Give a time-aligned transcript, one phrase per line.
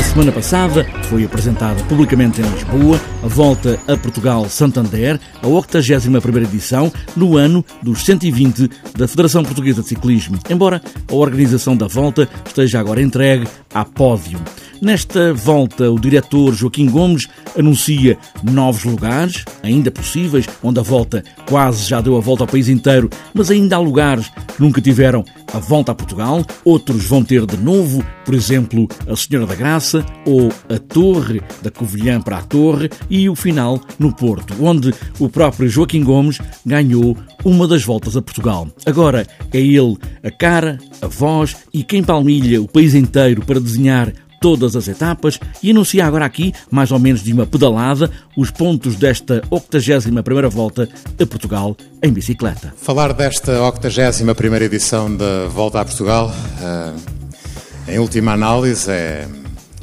[0.00, 6.42] A semana passada foi apresentada publicamente em Lisboa a volta a Portugal Santander, a 81ª
[6.42, 12.26] edição, no ano dos 120 da Federação Portuguesa de Ciclismo, embora a organização da volta
[12.46, 14.40] esteja agora entregue à pódio.
[14.80, 17.26] Nesta volta, o diretor Joaquim Gomes
[17.58, 22.66] anuncia novos lugares, ainda possíveis, onde a volta quase já deu a volta ao país
[22.66, 25.22] inteiro, mas ainda há lugares que nunca tiveram
[25.52, 30.04] a volta a Portugal, outros vão ter de novo, por exemplo, a Senhora da Graça
[30.24, 35.28] ou a Torre da Covilhã para a Torre e o final no Porto, onde o
[35.28, 38.66] próprio Joaquim Gomes ganhou uma das voltas a Portugal.
[38.86, 44.10] Agora é ele a cara, a voz e quem palmilha o país inteiro para desenhar
[44.40, 48.96] todas as etapas e anuncia agora aqui, mais ou menos de uma pedalada, os pontos
[48.96, 50.88] desta 81ª volta
[51.20, 52.72] a Portugal em bicicleta.
[52.76, 59.28] Falar desta 81ª edição da Volta a Portugal, eh, em última análise, é,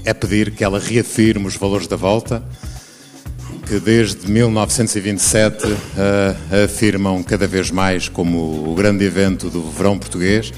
[0.04, 2.44] é pedir que ela reafirme os valores da volta,
[3.68, 5.76] que desde 1927 uh,
[6.64, 10.54] afirmam cada vez mais como o grande evento do verão português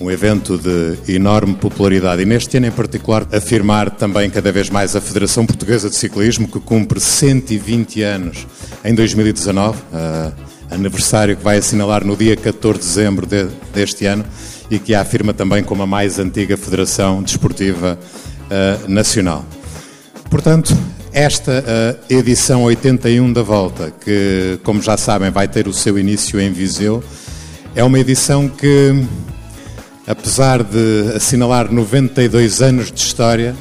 [0.00, 4.96] um evento de enorme popularidade e neste ano em particular afirmar também cada vez mais
[4.96, 8.46] a Federação Portuguesa de Ciclismo que cumpre 120 anos
[8.82, 10.32] em 2019, uh,
[10.70, 14.24] aniversário que vai assinalar no dia 14 de dezembro de, deste ano
[14.70, 19.44] e que a afirma também como a mais antiga Federação Desportiva uh, Nacional.
[20.30, 20.74] Portanto,
[21.12, 26.40] esta uh, edição 81 da Volta, que como já sabem vai ter o seu início
[26.40, 27.04] em Viseu,
[27.74, 29.04] é uma edição que
[30.06, 33.54] apesar de assinalar 92 anos de história,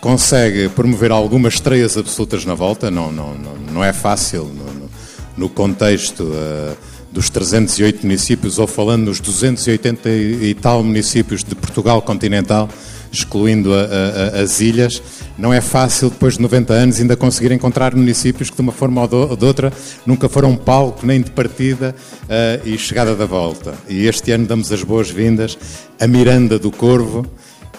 [0.00, 2.90] consegue promover algumas estreias absolutas na volta.
[2.90, 4.90] Não, não, não, não é fácil no,
[5.36, 6.76] no contexto uh,
[7.10, 12.68] dos 308 municípios, ou falando nos 280 e tal municípios de Portugal continental,
[13.12, 15.02] excluindo a, a, as ilhas,
[15.36, 19.02] não é fácil, depois de 90 anos, ainda conseguir encontrar municípios que, de uma forma
[19.02, 19.72] ou de outra,
[20.04, 23.74] nunca foram palco nem de partida uh, e chegada da volta.
[23.88, 25.58] E este ano damos as boas-vindas
[26.00, 27.26] a Miranda do Corvo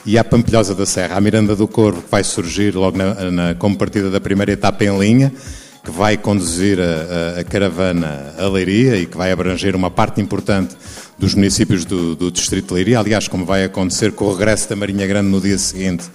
[0.05, 1.17] e à Pampilhosa da Serra.
[1.17, 4.83] A Miranda do Corvo, que vai surgir logo na, na, como partida da primeira etapa
[4.83, 5.31] em linha,
[5.83, 10.75] que vai conduzir a, a, caravana a Leiria e que vai abranger uma parte importante
[11.17, 12.99] dos municípios do, do, Distrito de Leiria.
[12.99, 16.05] Aliás, como vai acontecer com o regresso da Marinha Grande no dia seguinte,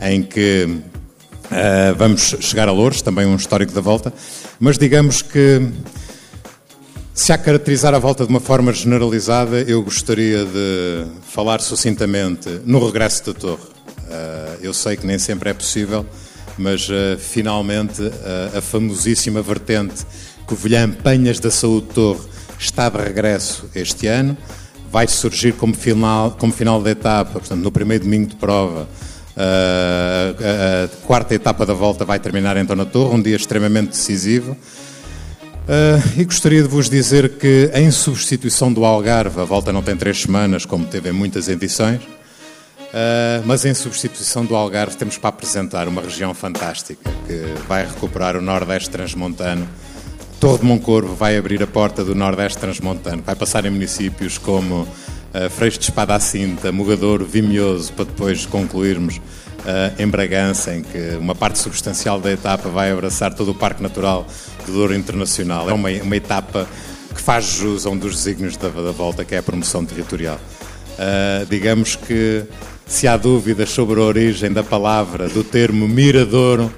[0.00, 4.12] em que uh, vamos chegar a Louros, também um histórico da volta.
[4.58, 5.68] Mas digamos que,
[7.12, 12.84] se há caracterizar a volta de uma forma generalizada, eu gostaria de falar sucintamente no
[12.84, 13.62] regresso da Torre.
[13.62, 16.06] Uh, eu sei que nem sempre é possível
[16.58, 20.04] mas uh, finalmente uh, a famosíssima vertente
[20.46, 22.20] Covilhã Penhas da Saúde Torre
[22.58, 24.36] está de regresso este ano.
[24.90, 28.88] Vai surgir como final, como final da etapa, portanto, no primeiro domingo de prova.
[29.36, 34.52] Uh, a, quarta etapa da volta vai terminar então na Torre, um dia extremamente decisivo.
[34.52, 39.96] Uh, e gostaria de vos dizer que, em substituição do Algarve, a volta não tem
[39.96, 42.02] três semanas, como teve em muitas edições,
[42.94, 48.36] Uh, mas em substituição do Algarve temos para apresentar uma região fantástica que vai recuperar
[48.36, 49.68] o Nordeste Transmontano.
[50.40, 55.50] De Moncorvo vai abrir a porta do Nordeste Transmontano, vai passar em municípios como uh,
[55.50, 59.22] Freixo de Espada à Cinta, Mugador, Vimioso, para depois concluirmos uh,
[60.00, 64.24] em Bragança, em que uma parte substancial da etapa vai abraçar todo o Parque Natural
[64.66, 65.68] do Douro Internacional.
[65.68, 66.68] É uma, uma etapa
[67.12, 70.38] que faz jus a um dos desígnios da, da volta, que é a promoção territorial.
[71.48, 72.46] Digamos que
[72.86, 76.72] se há dúvidas sobre a origem da palavra, do termo miradouro,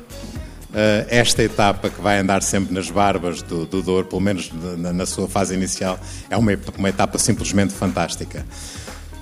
[0.78, 4.92] eh, esta etapa que vai andar sempre nas barbas do, do Douro, pelo menos na,
[4.92, 5.98] na, sua fase inicial,
[6.28, 8.44] é uma, uma etapa simplesmente fantástica.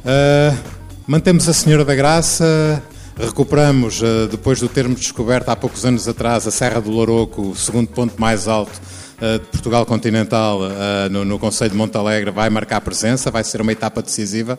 [0.04, 0.58] Uh,
[1.06, 2.82] mantemos a Senhora da Graça,
[3.16, 7.54] recuperamos, uh, depois do termo descoberto há poucos anos atrás, a Serra do Louroco, o
[7.54, 8.76] segundo ponto mais alto
[9.22, 10.58] uh, de Portugal continental,
[11.08, 14.58] no, no Conselho de Montalegre, vai marcar presença, vai ser uma etapa decisiva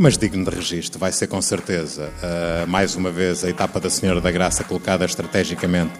[0.00, 0.98] mas digno de registro.
[0.98, 5.04] Vai ser com certeza, uh, mais uma vez, a etapa da Senhora da Graça colocada
[5.04, 5.92] estrategicamente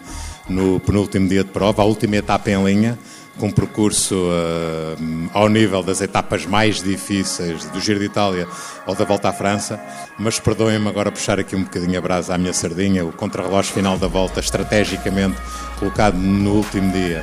[0.49, 2.99] no penúltimo dia de prova, a última etapa em linha,
[3.38, 8.49] com um percurso uh, ao nível das etapas mais difíceis do Giro de Itália
[8.87, 9.79] ou da Volta à França.
[10.19, 13.99] Mas perdoem-me agora puxar aqui um bocadinho a brasa à minha sardinha, o contrarrelógio final
[13.99, 15.37] da volta, estrategicamente
[15.79, 17.23] colocado no último dia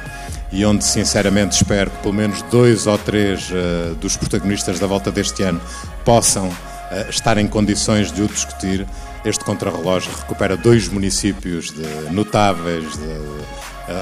[0.52, 5.12] e onde sinceramente espero que pelo menos dois ou três uh, dos protagonistas da volta
[5.12, 5.62] deste ano
[6.06, 8.86] possam uh, estar em condições de o discutir.
[9.26, 13.48] este contrarrelógio recupera dois municípios de, notáveis de,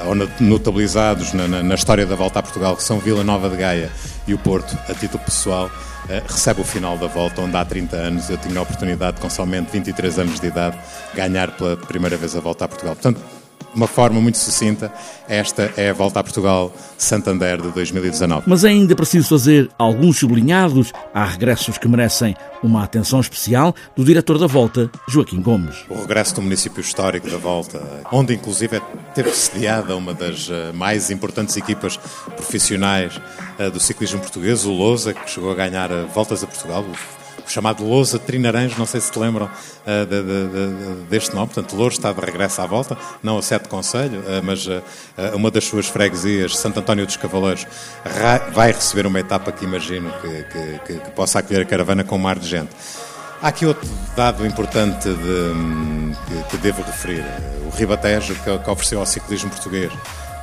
[0.06, 3.56] ou notabilizados na, na, na, história da volta a Portugal, que são Vila Nova de
[3.56, 3.90] Gaia
[4.26, 5.70] e o Porto, a título pessoal,
[6.26, 9.70] recebe o final da volta, onde há 30 anos eu tinha a oportunidade, com somente
[9.72, 10.76] 23 anos de idade,
[11.14, 12.96] ganhar pela primeira vez a volta a Portugal.
[12.96, 13.20] Portanto,
[13.76, 14.90] uma forma muito sucinta,
[15.28, 18.44] esta é a volta a Portugal Santander de 2019.
[18.46, 20.92] Mas é ainda preciso fazer alguns sublinhados.
[21.12, 25.84] Há regressos que merecem uma atenção especial do diretor da volta, Joaquim Gomes.
[25.90, 28.80] O regresso do município histórico da volta, onde inclusive
[29.14, 31.98] teve sediada uma das eh, mais importantes equipas
[32.34, 33.20] profissionais
[33.58, 36.84] eh, do ciclismo português, o Lousa, que chegou a ganhar eh, voltas a Portugal,
[37.46, 41.48] chamado Lousa Trinaranjo, não sei se te lembram uh, de, de, de, deste nome.
[41.48, 44.82] Portanto, Louros está de regresso à volta, não a Sete Conselho, uh, mas uh,
[45.34, 47.66] uma das suas freguesias, Santo António dos Cavaleiros,
[48.52, 52.16] vai receber uma etapa que imagino que, que, que, que possa acolher a caravana com
[52.16, 52.70] um mar de gente.
[53.42, 57.24] Há aqui outro dado importante de, que, que, devo referir.
[57.66, 59.92] O Ribatejo, que, que ofereceu ao ciclismo português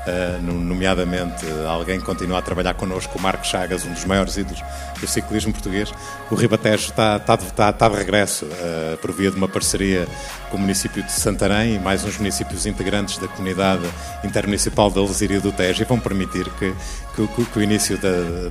[0.05, 4.61] Uh, nomeadamente alguém que continua a trabalhar connosco, o Marco Chagas, um dos maiores ídolos
[4.99, 5.93] do ciclismo português.
[6.29, 10.05] O Ribatejo está, está, está, está de regresso uh, por via de uma parceria
[10.51, 13.83] com o município de Santarém e mais uns municípios integrantes da comunidade
[14.25, 16.73] intermunicipal da Lesíria do Tejo e vão permitir que,
[17.15, 17.97] que, que o início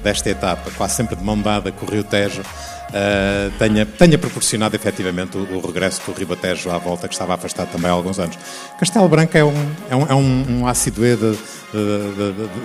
[0.03, 2.43] desta etapa, quase sempre de mão dada com o Rio Tejo,
[2.93, 7.71] uh, tenha, tenha proporcionado efetivamente o, o, regresso do Ribatejo à volta, que estava afastado
[7.71, 8.39] também há alguns anos.
[8.79, 10.73] Castelo Branco é um, é um, é um, um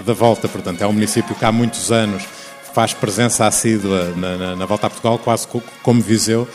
[0.06, 2.24] da volta, portanto, é um município que há muitos anos
[2.74, 5.47] faz presença assídua na, na, na volta a Portugal, quase
[5.81, 6.47] como Viseu,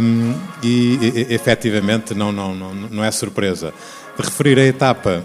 [0.00, 3.72] um, e, e efetivamente não, não, não, não é surpresa.
[4.16, 5.24] De referir a etapa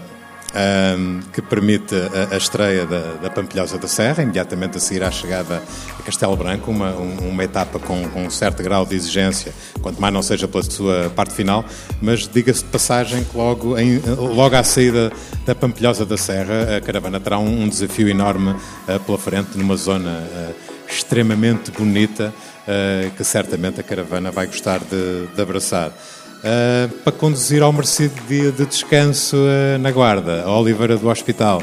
[0.54, 5.10] um, que permite a, a estreia da, da, Pampilhosa da Serra, imediatamente a seguir à
[5.10, 5.62] chegada
[5.98, 9.52] a Castelo Branco, uma, uma etapa com, com, um certo grau de exigência,
[9.82, 11.64] quanto mais não seja pela sua parte final,
[12.00, 15.12] mas diga-se de passagem que logo, em, logo à saída
[15.44, 19.76] da Pampilhosa da Serra, a caravana terá um, um desafio enorme uh, pela frente, numa
[19.76, 20.54] zona uh,
[20.90, 22.32] extremamente bonita,
[22.66, 25.92] uh, que certamente a caravana vai gostar de, de abraçar
[26.38, 31.62] uh, para conduzir ao merecido dia de descanso uh, na Guarda, a Oliveira do Hospital.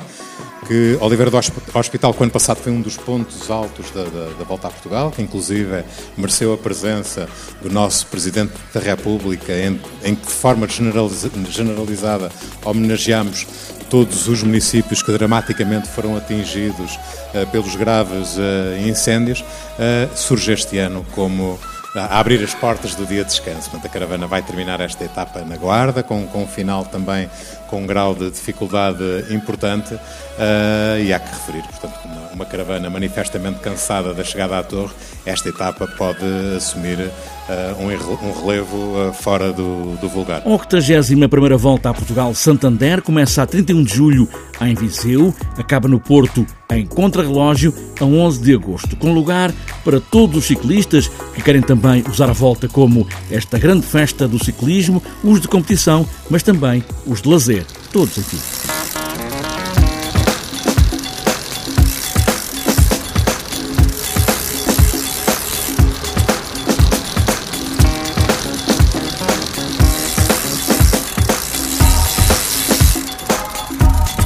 [0.67, 4.43] Que Oliveira do Hospital, que ano passado foi um dos pontos altos da, da, da
[4.43, 5.83] volta a Portugal, que inclusive
[6.17, 7.29] mereceu a presença
[7.61, 12.31] do nosso Presidente da República, em, em que de forma generaliza, generalizada
[12.63, 13.45] homenageamos
[13.91, 18.35] todos os municípios que dramaticamente foram atingidos uh, pelos graves
[18.83, 19.45] incêndios,
[20.15, 21.59] surge este ano como
[21.95, 23.69] a abrir as portas do dia de descanso.
[23.69, 27.29] Portanto, a caravana vai terminar esta etapa na Guarda, com, com um final também
[27.67, 32.89] com um grau de dificuldade importante, uh, e há que referir, portanto, uma, uma, caravana
[32.89, 34.93] manifestamente cansada da chegada à torre,
[35.25, 36.23] esta etapa pode
[36.55, 37.11] assumir uh,
[37.81, 40.43] um, um, relevo uh, fora do, do vulgar.
[40.45, 44.29] A 81 volta a Portugal-Santander começa a 31 de julho
[44.61, 50.37] em Viseu, acaba no Porto em contrarrelógio a 11 de agosto, com lugar para todos
[50.37, 55.39] os ciclistas que querem também usar a volta como esta grande festa do ciclismo, os
[55.39, 58.64] de competição, mas também os de lazer, todos aqui.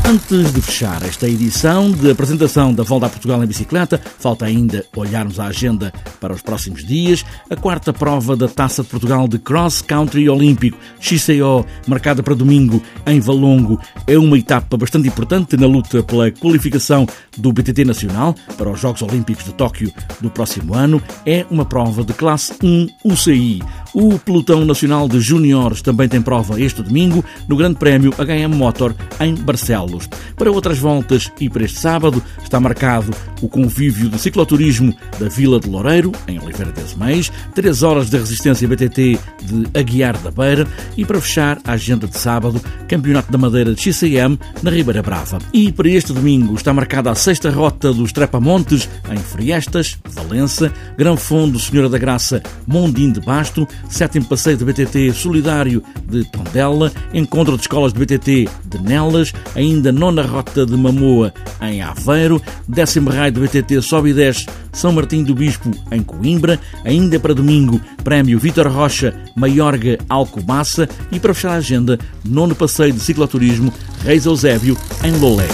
[0.10, 4.84] Antes de fechar esta edição de apresentação da Volta a Portugal em Bicicleta, falta ainda
[4.96, 7.24] olharmos a agenda para os próximos dias.
[7.48, 12.82] A quarta prova da Taça de Portugal de Cross Country Olímpico, XCO, marcada para domingo
[13.06, 17.06] em Valongo, é uma etapa bastante importante na luta pela qualificação
[17.38, 21.00] do BTT Nacional para os Jogos Olímpicos de Tóquio do próximo ano.
[21.24, 23.62] É uma prova de classe 1 UCI.
[23.94, 28.96] O Pelotão Nacional de Júniores também tem prova este domingo no Grande Prémio HM Motor
[29.20, 30.08] em Barcelos.
[30.36, 35.60] Para outras voltas e para este sábado está marcado o convívio de cicloturismo da Vila
[35.60, 40.68] de Loureiro, em Oliveira das Meias, 3 horas de resistência BTT de Aguiar da Beira
[40.96, 45.40] e para fechar a agenda de sábado, Campeonato da Madeira de XCM na Ribeira Brava.
[45.52, 51.18] E para este domingo está marcada a sexta rota dos Trepamontes em Friestas, Valença, Grão
[51.18, 57.56] Fundo, Senhora da Graça, Mondim de Basto, sétimo passeio de BTT solidário de Tondela, encontro
[57.56, 63.32] de escolas de BTT de Nelas, ainda nona rota de Mamoa em Aveiro, décimo raio
[63.32, 68.40] de BTT sobe e desce São Martim do Bispo em Coimbra, ainda para domingo, prémio
[68.40, 70.88] Vitor Rocha, Maiorga Alcobaça.
[71.12, 75.48] E para fechar a agenda, nono passeio de cicloturismo Reis Eusébio em Lolé.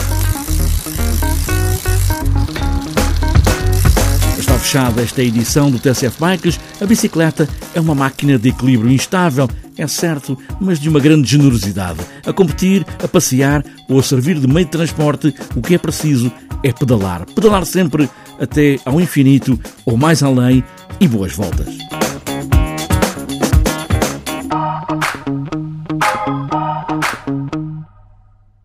[4.75, 9.87] Fechada esta edição do TSF Bikes, a bicicleta é uma máquina de equilíbrio instável, é
[9.87, 11.99] certo, mas de uma grande generosidade.
[12.25, 16.29] A competir, a passear ou a servir de meio de transporte, o que é preciso
[16.61, 17.25] é pedalar.
[17.27, 20.61] Pedalar sempre até ao infinito ou mais além
[20.99, 22.04] e boas voltas.